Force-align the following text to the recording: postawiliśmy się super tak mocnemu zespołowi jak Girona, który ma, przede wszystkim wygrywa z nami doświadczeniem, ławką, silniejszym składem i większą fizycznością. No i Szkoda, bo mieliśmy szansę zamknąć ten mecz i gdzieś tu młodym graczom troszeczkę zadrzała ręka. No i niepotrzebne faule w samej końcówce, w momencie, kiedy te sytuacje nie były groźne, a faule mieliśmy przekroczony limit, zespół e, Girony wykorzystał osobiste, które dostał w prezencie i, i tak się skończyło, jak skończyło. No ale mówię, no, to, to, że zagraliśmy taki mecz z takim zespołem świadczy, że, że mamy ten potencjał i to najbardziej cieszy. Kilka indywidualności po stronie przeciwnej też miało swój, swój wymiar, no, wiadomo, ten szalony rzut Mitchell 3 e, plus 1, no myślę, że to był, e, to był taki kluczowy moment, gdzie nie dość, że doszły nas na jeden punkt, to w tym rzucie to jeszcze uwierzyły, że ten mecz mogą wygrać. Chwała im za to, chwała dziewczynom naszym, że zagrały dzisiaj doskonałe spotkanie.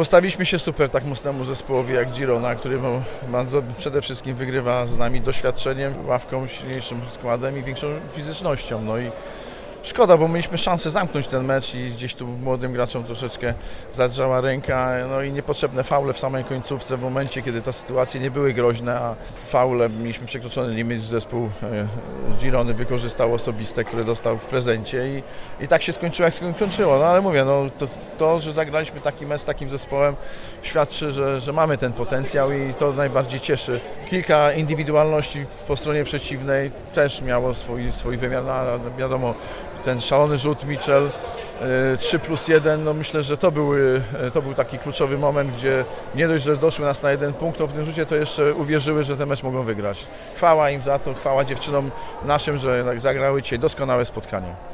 postawiliśmy 0.00 0.46
się 0.46 0.58
super 0.58 0.90
tak 0.90 1.04
mocnemu 1.04 1.44
zespołowi 1.44 1.94
jak 1.94 2.10
Girona, 2.10 2.54
który 2.54 2.78
ma, 3.28 3.44
przede 3.78 4.02
wszystkim 4.02 4.34
wygrywa 4.34 4.86
z 4.86 4.98
nami 4.98 5.20
doświadczeniem, 5.20 5.94
ławką, 6.06 6.46
silniejszym 6.46 7.00
składem 7.12 7.58
i 7.58 7.62
większą 7.62 7.86
fizycznością. 8.14 8.82
No 8.82 8.98
i 8.98 9.10
Szkoda, 9.82 10.16
bo 10.16 10.28
mieliśmy 10.28 10.58
szansę 10.58 10.90
zamknąć 10.90 11.28
ten 11.28 11.44
mecz 11.44 11.74
i 11.74 11.90
gdzieś 11.90 12.14
tu 12.14 12.26
młodym 12.26 12.72
graczom 12.72 13.04
troszeczkę 13.04 13.54
zadrzała 13.94 14.40
ręka. 14.40 14.92
No 15.10 15.22
i 15.22 15.32
niepotrzebne 15.32 15.84
faule 15.84 16.12
w 16.12 16.18
samej 16.18 16.44
końcówce, 16.44 16.96
w 16.96 17.02
momencie, 17.02 17.42
kiedy 17.42 17.62
te 17.62 17.72
sytuacje 17.72 18.20
nie 18.20 18.30
były 18.30 18.52
groźne, 18.52 19.00
a 19.00 19.14
faule 19.28 19.88
mieliśmy 19.88 20.26
przekroczony 20.26 20.74
limit, 20.74 21.02
zespół 21.02 21.50
e, 21.62 21.86
Girony 22.38 22.74
wykorzystał 22.74 23.34
osobiste, 23.34 23.84
które 23.84 24.04
dostał 24.04 24.38
w 24.38 24.44
prezencie 24.44 25.08
i, 25.08 25.22
i 25.64 25.68
tak 25.68 25.82
się 25.82 25.92
skończyło, 25.92 26.24
jak 26.24 26.34
skończyło. 26.34 26.98
No 26.98 27.04
ale 27.04 27.20
mówię, 27.20 27.44
no, 27.44 27.66
to, 27.78 27.86
to, 28.20 28.40
że 28.40 28.52
zagraliśmy 28.52 29.00
taki 29.00 29.26
mecz 29.26 29.40
z 29.40 29.44
takim 29.44 29.70
zespołem 29.70 30.16
świadczy, 30.62 31.12
że, 31.12 31.40
że 31.40 31.52
mamy 31.52 31.78
ten 31.78 31.92
potencjał 31.92 32.52
i 32.52 32.74
to 32.74 32.92
najbardziej 32.92 33.40
cieszy. 33.40 33.80
Kilka 34.10 34.52
indywidualności 34.52 35.46
po 35.68 35.76
stronie 35.76 36.04
przeciwnej 36.04 36.70
też 36.94 37.22
miało 37.22 37.54
swój, 37.54 37.92
swój 37.92 38.16
wymiar, 38.16 38.44
no, 38.44 38.54
wiadomo, 38.98 39.34
ten 39.84 40.00
szalony 40.00 40.38
rzut 40.38 40.64
Mitchell 40.64 41.10
3 41.98 42.16
e, 42.16 42.18
plus 42.18 42.48
1, 42.48 42.84
no 42.84 42.94
myślę, 42.94 43.22
że 43.22 43.36
to 43.36 43.52
był, 43.52 43.74
e, 43.74 44.30
to 44.32 44.42
był 44.42 44.54
taki 44.54 44.78
kluczowy 44.78 45.18
moment, 45.18 45.56
gdzie 45.56 45.84
nie 46.14 46.28
dość, 46.28 46.44
że 46.44 46.56
doszły 46.56 46.84
nas 46.84 47.02
na 47.02 47.10
jeden 47.10 47.32
punkt, 47.32 47.58
to 47.58 47.66
w 47.66 47.72
tym 47.72 47.84
rzucie 47.84 48.06
to 48.06 48.16
jeszcze 48.16 48.54
uwierzyły, 48.54 49.04
że 49.04 49.16
ten 49.16 49.28
mecz 49.28 49.42
mogą 49.42 49.62
wygrać. 49.62 50.06
Chwała 50.36 50.70
im 50.70 50.82
za 50.82 50.98
to, 50.98 51.14
chwała 51.14 51.44
dziewczynom 51.44 51.90
naszym, 52.24 52.58
że 52.58 52.84
zagrały 52.98 53.42
dzisiaj 53.42 53.58
doskonałe 53.58 54.04
spotkanie. 54.04 54.54